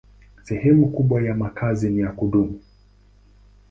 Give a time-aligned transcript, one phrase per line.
[0.43, 2.61] Sehemu kubwa ya makazi ni ya kudumu.